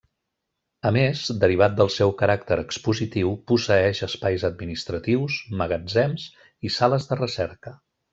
A 0.89 0.91
més, 0.95 1.19
derivat 1.41 1.75
del 1.81 1.91
seu 1.95 2.13
caràcter 2.21 2.57
expositiu, 2.61 3.33
posseeix 3.51 4.01
espais 4.07 4.47
administratius, 4.49 5.37
magatzems 5.61 6.27
i 6.71 6.77
sales 6.79 7.07
de 7.13 7.19
recerca. 7.25 7.75